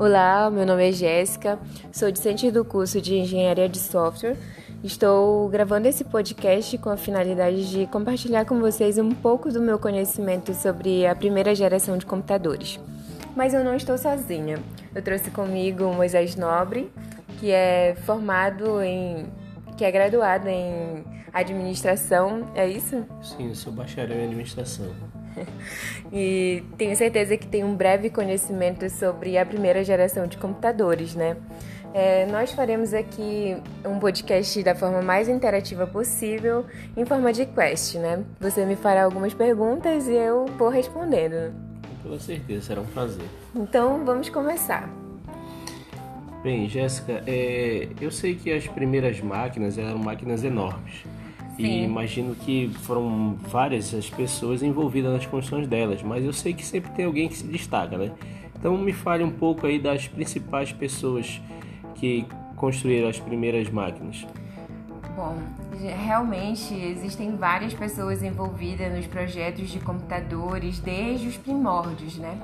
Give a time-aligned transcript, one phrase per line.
[0.00, 1.58] Olá, meu nome é Jéssica,
[1.92, 4.34] sou discente do curso de Engenharia de Software.
[4.82, 9.78] Estou gravando esse podcast com a finalidade de compartilhar com vocês um pouco do meu
[9.78, 12.80] conhecimento sobre a primeira geração de computadores.
[13.36, 14.58] Mas eu não estou sozinha.
[14.94, 16.90] Eu trouxe comigo o Moisés Nobre,
[17.38, 19.26] que é formado em.
[19.76, 23.04] que é graduado em administração, é isso?
[23.20, 24.86] Sim, eu sou bacharel em administração.
[26.12, 31.36] e tenho certeza que tem um breve conhecimento sobre a primeira geração de computadores, né?
[31.92, 36.64] É, nós faremos aqui um podcast da forma mais interativa possível,
[36.96, 38.24] em forma de quest, né?
[38.38, 41.52] Você me fará algumas perguntas e eu vou respondendo.
[42.02, 43.26] Com certeza, será um prazer.
[43.54, 44.88] Então, vamos começar.
[46.44, 51.04] Bem, Jéssica, é, eu sei que as primeiras máquinas eram máquinas enormes.
[51.60, 51.66] Sim.
[51.66, 56.64] E imagino que foram várias as pessoas envolvidas nas construções delas, mas eu sei que
[56.64, 58.12] sempre tem alguém que se destaca, né?
[58.58, 61.40] Então me fale um pouco aí das principais pessoas
[61.94, 64.26] que construíram as primeiras máquinas.
[65.16, 65.36] Bom,
[65.78, 72.38] realmente existem várias pessoas envolvidas nos projetos de computadores desde os primórdios, né?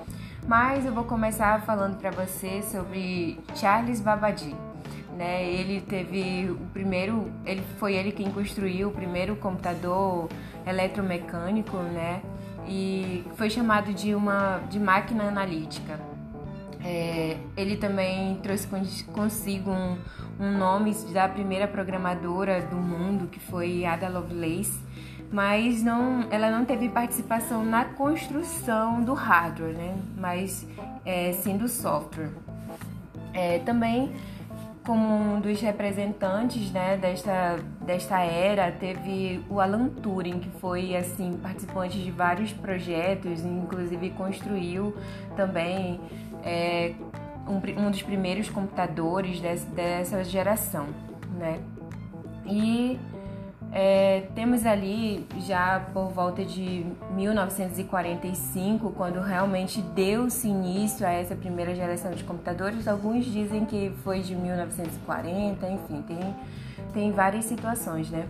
[0.46, 4.54] Mas eu vou começar falando para você sobre Charles Babbage
[5.16, 5.44] né?
[5.44, 10.28] Ele teve o primeiro, ele foi ele quem construiu o primeiro computador
[10.66, 12.22] eletromecânico, né?
[12.68, 15.98] E foi chamado de uma de máquina analítica.
[16.84, 18.68] É, ele também trouxe
[19.12, 19.98] consigo um,
[20.38, 24.78] um nome da primeira programadora do mundo, que foi Ada Lovelace,
[25.32, 29.96] mas não, ela não teve participação na construção do hardware, né?
[30.16, 30.66] mas
[31.04, 32.30] é, sim do software.
[33.32, 34.12] É, também
[34.86, 41.36] como um dos representantes né, desta, desta era, teve o Alan Turing, que foi assim
[41.42, 44.96] participante de vários projetos, inclusive construiu
[45.34, 46.00] também
[46.44, 46.94] é,
[47.48, 50.86] um, um, dos primeiros computadores dessa, dessa geração.
[51.36, 51.58] Né?
[52.46, 52.98] E
[53.78, 61.74] é, temos ali já por volta de 1945, quando realmente deu-se início a essa primeira
[61.74, 62.88] geração de computadores.
[62.88, 66.34] Alguns dizem que foi de 1940, enfim, tem,
[66.94, 68.26] tem várias situações, né?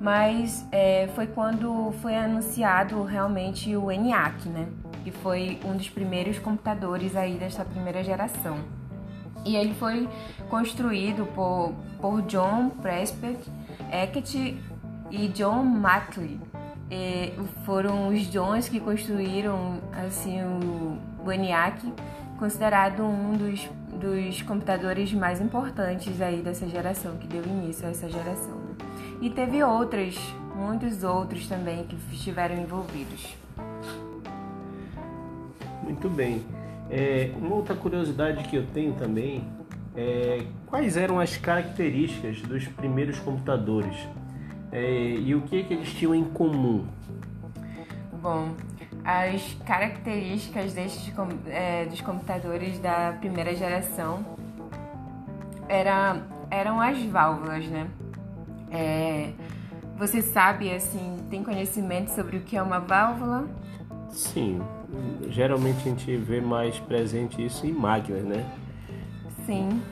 [0.00, 4.66] Mas é, foi quando foi anunciado realmente o ENIAC, né?
[5.04, 8.56] Que foi um dos primeiros computadores aí dessa primeira geração.
[9.44, 10.08] E ele foi
[10.50, 13.38] construído por, por John Prescott
[13.92, 14.56] Eckert
[15.10, 16.40] e John Mackley.
[16.90, 17.32] É,
[17.66, 21.92] foram os Johns que construíram assim o ENIAC,
[22.38, 23.68] considerado um dos,
[24.00, 28.56] dos computadores mais importantes aí dessa geração, que deu início a essa geração.
[29.20, 30.16] E teve outras,
[30.54, 33.36] muitos outros também que estiveram envolvidos.
[35.82, 36.42] Muito bem.
[36.90, 39.44] É, uma outra curiosidade que eu tenho também
[39.96, 43.96] é quais eram as características dos primeiros computadores
[44.72, 46.86] é, e o que, que eles tinham em comum?
[48.20, 48.54] Bom,
[49.04, 51.12] as características destes,
[51.46, 54.24] é, dos computadores da primeira geração
[55.68, 57.88] era, eram as válvulas, né?
[58.70, 59.32] É,
[59.96, 63.48] você sabe, assim, tem conhecimento sobre o que é uma válvula?
[64.10, 64.60] Sim,
[65.28, 68.46] geralmente a gente vê mais presente isso em máquinas, né?
[69.44, 69.82] Sim,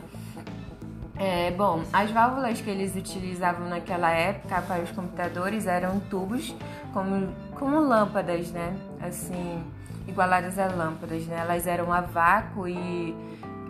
[1.18, 6.54] é, bom, as válvulas que eles utilizavam naquela época para os computadores eram tubos
[6.92, 8.76] como, como lâmpadas, né?
[9.00, 9.64] Assim,
[10.06, 11.38] igualadas a lâmpadas, né?
[11.40, 13.16] Elas eram a vácuo e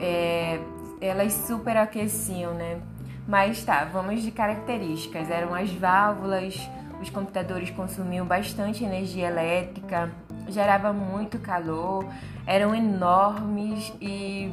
[0.00, 0.58] é,
[1.00, 2.80] elas superaqueciam, né?
[3.28, 5.30] Mas tá, vamos de características.
[5.30, 6.68] Eram as válvulas,
[7.00, 10.10] os computadores consumiam bastante energia elétrica,
[10.48, 12.04] gerava muito calor,
[12.46, 14.52] eram enormes e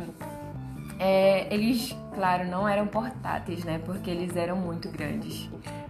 [1.00, 3.80] é, eles, claro, não eram portáteis, né?
[3.84, 5.50] Porque eles eram muito grandes.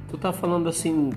[0.09, 1.12] Tu tá falando assim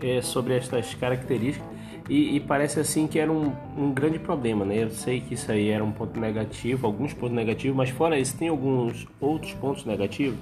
[0.00, 1.74] é, sobre estas características
[2.08, 4.82] e, e, parece assim que era um, um, grande problema, né?
[4.82, 8.36] Eu sei que isso aí era um ponto negativo, alguns pontos negativos, mas fora isso,
[8.36, 10.38] tem alguns outros pontos negativos?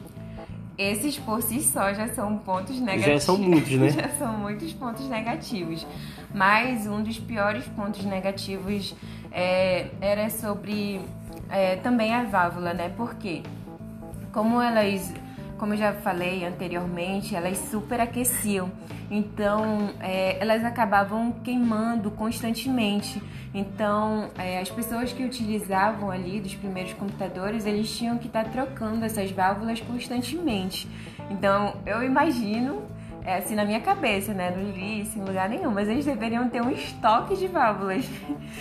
[0.76, 3.12] Esses por si só já são pontos negativos.
[3.12, 3.90] Já são muitos, né?
[3.94, 5.86] já são muitos pontos negativos.
[6.34, 8.96] Mas um dos piores pontos negativos
[9.30, 11.00] é, era sobre
[11.50, 12.92] é, também a válvula, né?
[12.96, 13.42] Porque
[14.32, 15.12] como elas,
[15.58, 18.70] como eu já falei anteriormente, elas superaqueciam,
[19.10, 23.22] então é, elas acabavam queimando constantemente.
[23.54, 28.50] Então é, as pessoas que utilizavam ali dos primeiros computadores, eles tinham que estar tá
[28.50, 30.88] trocando essas válvulas constantemente.
[31.30, 32.82] Então eu imagino
[33.24, 34.50] é assim na minha cabeça, né?
[34.50, 38.04] Não li isso em lugar nenhum, mas eles deveriam ter um estoque de válvulas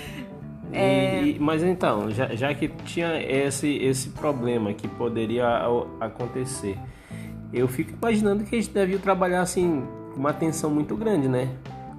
[0.71, 1.23] É...
[1.23, 5.61] E, mas então, já, já que tinha esse, esse problema que poderia
[5.99, 6.77] acontecer,
[7.53, 9.83] eu fico imaginando que eles deviam trabalhar assim
[10.13, 11.49] com uma atenção muito grande, né?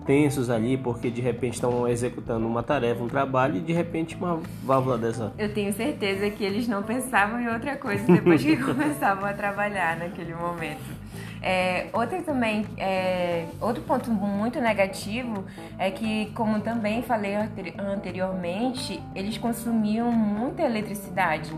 [0.04, 4.40] tensos ali porque de repente estão executando uma tarefa, um trabalho e de repente uma
[4.62, 5.32] válvula dessa.
[5.38, 9.96] Eu tenho certeza que eles não pensavam em outra coisa depois que começavam a trabalhar
[9.96, 11.01] naquele momento.
[11.42, 15.44] É, outra também, é, outro ponto muito negativo
[15.76, 21.52] é que, como também falei anteriormente, eles consumiam muita eletricidade,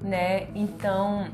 [0.00, 0.48] né?
[0.56, 1.28] Então,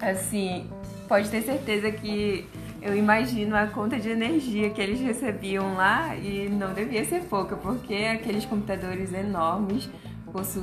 [0.00, 0.66] assim,
[1.06, 2.48] pode ter certeza que
[2.80, 7.54] eu imagino a conta de energia que eles recebiam lá e não devia ser pouca,
[7.54, 9.90] porque aqueles computadores enormes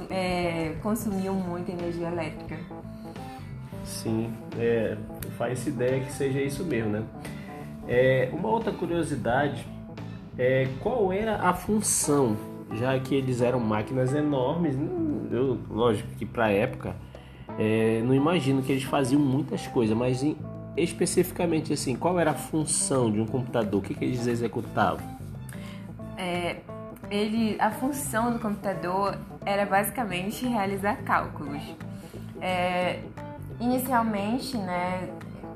[0.10, 2.58] é, consumiam muita energia elétrica.
[3.84, 4.98] Sim, é,
[5.38, 7.04] faz ideia que seja isso mesmo, né?
[7.88, 9.66] É, uma outra curiosidade
[10.38, 12.38] é qual era a função,
[12.74, 14.76] já que eles eram máquinas enormes,
[15.32, 16.96] eu, lógico que para a época,
[17.60, 20.38] é, não imagino que eles faziam muitas coisas, mas em,
[20.78, 23.80] especificamente assim, qual era a função de um computador?
[23.80, 25.06] O que, que eles executavam?
[26.18, 26.58] É,
[27.12, 31.62] ele, a função do computador era basicamente realizar cálculos.
[32.42, 33.00] É,
[33.60, 35.10] inicialmente, né,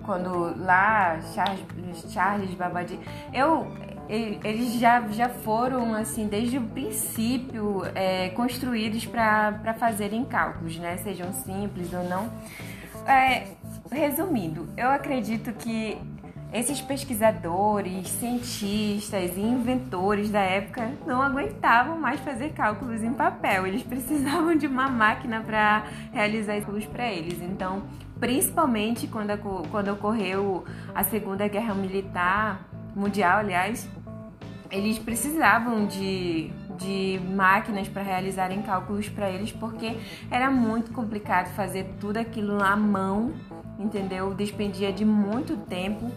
[0.03, 1.65] quando lá Charles,
[2.11, 2.99] Charles Babbage,
[3.33, 3.67] eu
[4.09, 11.33] eles já, já foram assim desde o princípio é, construídos para fazerem cálculos, né, sejam
[11.33, 12.31] simples ou não.
[13.05, 13.47] É,
[13.91, 15.97] resumindo, eu acredito que
[16.51, 23.67] esses pesquisadores, cientistas e inventores da época não aguentavam mais fazer cálculos em papel.
[23.67, 25.83] Eles precisavam de uma máquina para
[26.13, 27.41] realizar cálculos para eles.
[27.41, 27.83] Então,
[28.19, 29.37] principalmente quando,
[29.69, 30.63] quando ocorreu
[30.95, 32.65] a Segunda Guerra Militar
[32.95, 33.87] Mundial, aliás,
[34.71, 39.97] eles precisavam de, de máquinas para realizarem cálculos para eles, porque
[40.31, 43.33] era muito complicado fazer tudo aquilo à mão
[43.79, 44.33] entendeu?
[44.33, 46.11] Despendia de muito tempo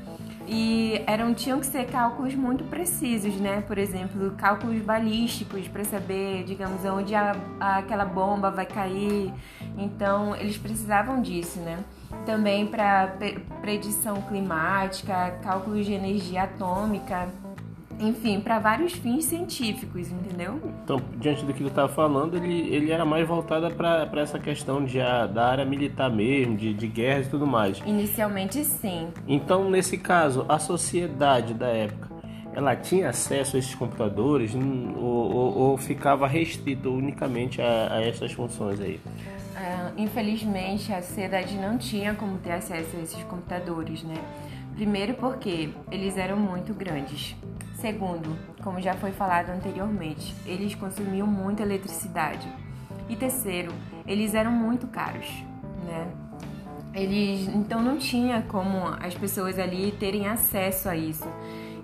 [0.47, 3.61] e eram tinham que ser cálculos muito precisos, né?
[3.61, 9.33] Por exemplo, cálculos balísticos para saber, digamos, onde a, a, aquela bomba vai cair.
[9.79, 11.79] Então, eles precisavam disso, né?
[12.27, 13.17] Também para
[13.61, 17.29] predição climática, cálculos de energia atômica
[18.01, 20.61] enfim, para vários fins científicos, entendeu?
[20.85, 24.85] Então, diante do que ele estava falando, ele, ele era mais voltada para essa questão
[24.85, 27.81] de, a, da área militar mesmo, de, de guerras e tudo mais.
[27.85, 29.09] Inicialmente, sim.
[29.29, 32.09] Então, nesse caso, a sociedade da época,
[32.53, 38.33] ela tinha acesso a esses computadores ou, ou, ou ficava restrito unicamente a, a essas
[38.33, 38.99] funções aí?
[39.61, 44.15] Uh, infelizmente, a sociedade não tinha como ter acesso a esses computadores, né?
[44.81, 47.37] Primeiro porque eles eram muito grandes.
[47.75, 48.35] Segundo,
[48.65, 52.49] como já foi falado anteriormente, eles consumiam muita eletricidade.
[53.07, 53.71] E terceiro,
[54.07, 55.27] eles eram muito caros,
[55.85, 56.09] né?
[56.95, 61.29] Eles então não tinha como as pessoas ali terem acesso a isso.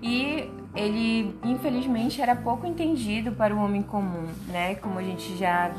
[0.01, 4.73] E ele, infelizmente, era pouco entendido para o homem comum, né?
[4.73, 5.71] Como a gente já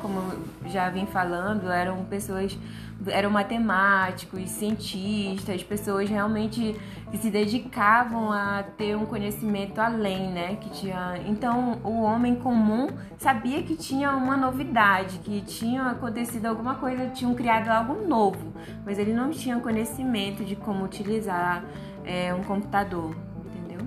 [0.00, 0.20] como
[0.66, 2.58] já vim falando, eram pessoas,
[3.06, 6.74] eram matemáticos, cientistas, pessoas realmente
[7.10, 10.56] que se dedicavam a ter um conhecimento além, né?
[10.60, 12.88] Que tinha, então o homem comum
[13.18, 18.52] sabia que tinha uma novidade, que tinha acontecido alguma coisa, tinham criado algo novo,
[18.84, 21.64] mas ele não tinha conhecimento de como utilizar
[22.04, 23.14] é, um computador,
[23.46, 23.86] entendeu?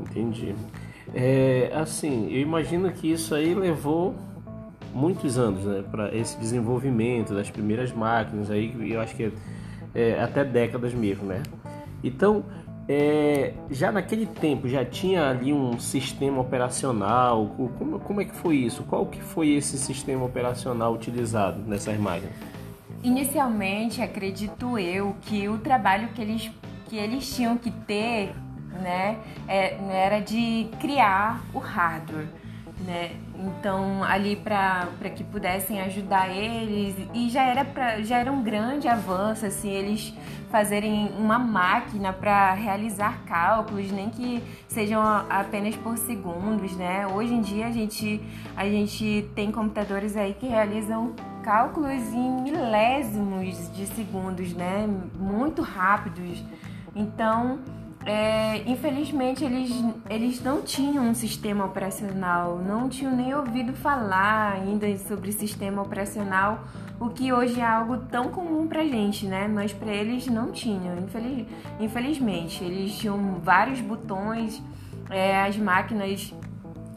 [0.00, 0.54] Entendi.
[1.14, 4.14] É, assim, eu imagino que isso aí levou
[4.94, 9.32] muitos anos né, para esse desenvolvimento das primeiras máquinas aí eu acho que
[9.94, 11.42] é, até décadas mesmo né.
[12.02, 12.44] Então
[12.88, 18.56] é, já naquele tempo já tinha ali um sistema operacional como, como é que foi
[18.56, 18.82] isso?
[18.84, 22.34] Qual que foi esse sistema operacional utilizado nessas máquinas?
[23.02, 26.50] Inicialmente acredito eu que o trabalho que eles
[26.88, 28.32] que eles tinham que ter
[28.82, 32.26] né é, era de criar o hardware
[32.84, 33.12] né?
[33.34, 38.88] Então ali para que pudessem ajudar eles e já era pra, já era um grande
[38.88, 40.14] avanço assim eles
[40.50, 47.06] fazerem uma máquina para realizar cálculos, nem que sejam apenas por segundos, né?
[47.06, 48.20] Hoje em dia a gente
[48.56, 54.88] a gente tem computadores aí que realizam cálculos em milésimos de segundos, né?
[55.18, 56.42] Muito rápidos.
[56.94, 57.60] Então,
[58.08, 59.70] é, infelizmente eles,
[60.08, 66.64] eles não tinham um sistema operacional, não tinham nem ouvido falar ainda sobre sistema operacional,
[66.98, 69.46] o que hoje é algo tão comum pra gente, né?
[69.46, 71.46] Mas para eles não tinham, infeliz,
[71.78, 72.64] infelizmente.
[72.64, 74.62] Eles tinham vários botões,
[75.10, 76.32] é, as máquinas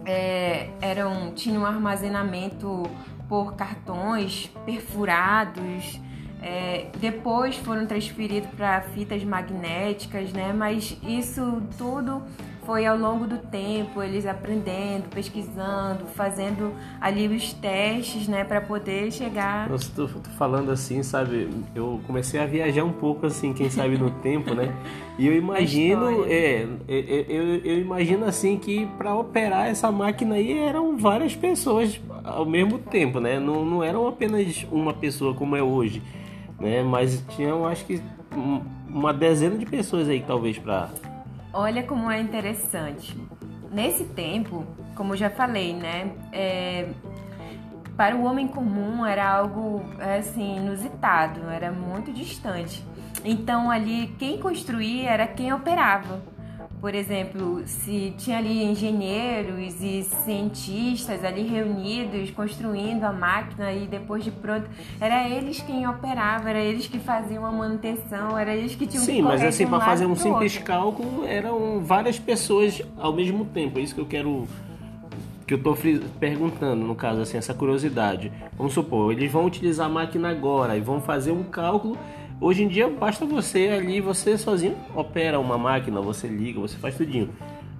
[0.05, 2.89] é, eram, tinham um armazenamento
[3.27, 5.99] por cartões perfurados.
[6.41, 10.51] É, depois foram transferidos para fitas magnéticas, né?
[10.51, 12.24] Mas isso tudo
[12.65, 19.12] foi ao longo do tempo, eles aprendendo, pesquisando, fazendo ali os testes, né, para poder
[19.12, 19.67] chegar.
[19.69, 21.50] Nossa, tô, tô, falando assim, sabe?
[21.74, 24.74] Eu comecei a viajar um pouco assim, quem sabe no tempo, né?
[25.17, 30.36] E eu imagino, é, é, é, eu, eu imagino assim que para operar essa máquina
[30.36, 33.39] aí eram várias pessoas ao mesmo tempo, né?
[33.39, 36.01] Não, não eram apenas uma pessoa como é hoje,
[36.61, 36.83] né?
[36.83, 38.01] Mas tinham, acho que
[38.87, 40.89] uma dezena de pessoas aí talvez para
[41.53, 43.17] Olha como é interessante.
[43.71, 44.65] Nesse tempo,
[44.95, 46.11] como já falei, né?
[46.31, 46.89] É,
[47.97, 49.83] para o homem comum era algo
[50.17, 52.85] assim inusitado, era muito distante.
[53.23, 56.21] Então ali quem construía era quem operava.
[56.81, 64.23] Por exemplo, se tinha ali engenheiros e cientistas ali reunidos construindo a máquina e depois
[64.23, 64.67] de pronto,
[65.00, 69.17] era eles quem operava, era eles que faziam a manutenção, era eles que tinham Sim,
[69.17, 70.65] que mas assim, um para fazer um simples outro.
[70.65, 73.77] cálculo, eram várias pessoas ao mesmo tempo.
[73.77, 74.47] É isso que eu quero
[75.45, 75.77] que eu estou
[76.19, 78.31] perguntando, no caso, assim, essa curiosidade.
[78.57, 81.97] Vamos supor, eles vão utilizar a máquina agora e vão fazer um cálculo
[82.41, 86.98] Hoje em dia basta você ali, você sozinho opera uma máquina, você liga, você faz
[86.98, 87.29] tudinho.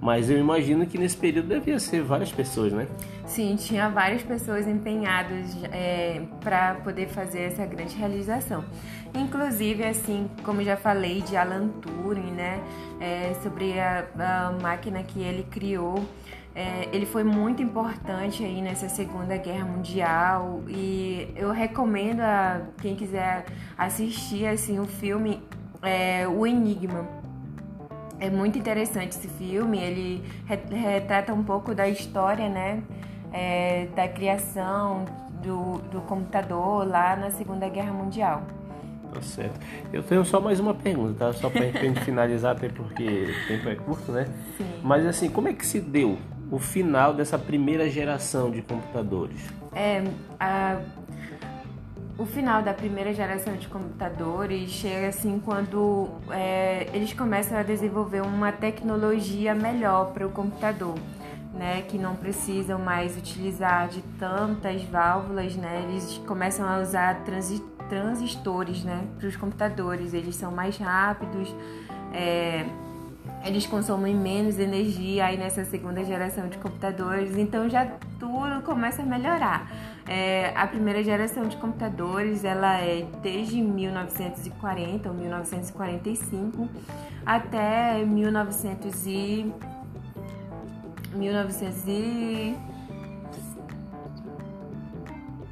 [0.00, 2.86] Mas eu imagino que nesse período devia ser várias pessoas, né?
[3.26, 8.64] Sim, tinha várias pessoas empenhadas é, para poder fazer essa grande realização.
[9.12, 12.60] Inclusive, assim, como já falei de Alan Turing, né?
[13.00, 16.04] É, sobre a, a máquina que ele criou.
[16.54, 22.94] É, ele foi muito importante aí nessa Segunda Guerra Mundial e eu recomendo a quem
[22.94, 25.42] quiser assistir assim o filme
[25.80, 27.08] é, O Enigma.
[28.20, 32.82] É muito interessante esse filme, ele retrata um pouco da história, né,
[33.32, 35.06] é, da criação
[35.42, 38.42] do, do computador lá na Segunda Guerra Mundial.
[39.12, 39.60] Tá certo.
[39.92, 41.32] Eu tenho só mais uma pergunta, tá?
[41.34, 44.26] Só para gente finalizar, até porque o tempo é curto, né?
[44.56, 44.64] Sim.
[44.82, 46.16] Mas assim, como é que se deu
[46.52, 49.40] o final dessa primeira geração de computadores?
[49.74, 50.04] É,
[50.38, 50.82] a,
[52.18, 58.20] o final da primeira geração de computadores chega assim quando é, eles começam a desenvolver
[58.20, 60.94] uma tecnologia melhor para o computador.
[61.54, 67.62] Né, que não precisam mais utilizar de tantas válvulas, né, eles começam a usar transi
[67.90, 71.54] transistores né, para os computadores, eles são mais rápidos,
[72.14, 72.64] é,
[73.44, 77.86] eles consomem menos energia aí nessa segunda geração de computadores, então já
[78.18, 79.70] tudo começa a melhorar.
[80.06, 86.68] É, a primeira geração de computadores ela é desde 1940 ou 1945
[87.24, 89.52] até 1900 e
[91.14, 92.56] 1900 e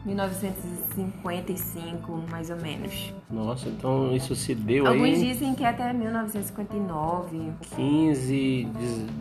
[0.04, 3.14] 1955, mais ou menos.
[3.30, 5.14] Nossa, então isso se deu Alguns aí...
[5.14, 7.52] Alguns dizem que é até 1959.
[7.76, 8.68] 15,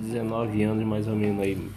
[0.01, 1.69] 19 anos mais ou menos aí.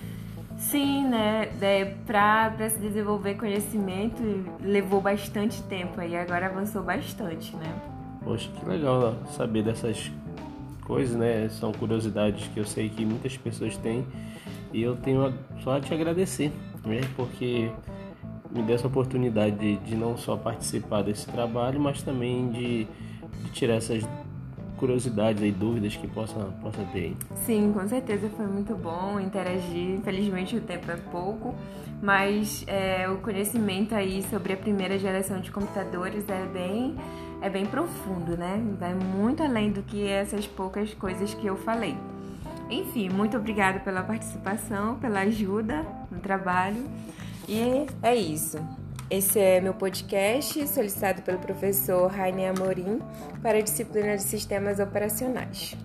[0.56, 1.48] Sim, né?
[1.60, 4.22] É, Para se desenvolver conhecimento
[4.60, 7.74] levou bastante tempo aí, agora avançou bastante, né?
[8.22, 10.12] Poxa, que legal saber dessas
[10.82, 11.48] coisas, né?
[11.48, 14.06] São curiosidades que eu sei que muitas pessoas têm
[14.72, 16.52] e eu tenho só a te agradecer,
[16.84, 17.00] né?
[17.16, 17.68] Porque
[18.54, 23.50] me deu essa oportunidade de, de não só participar desse trabalho, mas também de, de
[23.52, 24.04] tirar essas
[24.76, 27.16] curiosidades e dúvidas que possa, possa ter.
[27.46, 29.94] Sim, com certeza foi muito bom interagir.
[29.94, 31.54] Infelizmente o tempo é pouco,
[32.02, 36.96] mas é, o conhecimento aí sobre a primeira geração de computadores é bem,
[37.40, 38.60] é bem profundo, né?
[38.78, 41.96] Vai muito além do que essas poucas coisas que eu falei.
[42.68, 46.84] Enfim, muito obrigada pela participação, pela ajuda no trabalho.
[47.48, 48.58] E é isso.
[49.10, 52.98] Esse é meu podcast, solicitado pelo professor Rainer Amorim
[53.42, 55.76] para a disciplina de Sistemas Operacionais.